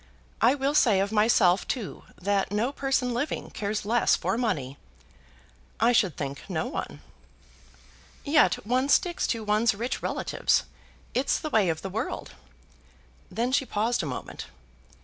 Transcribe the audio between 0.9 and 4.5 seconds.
of myself, too, that no person living cares less for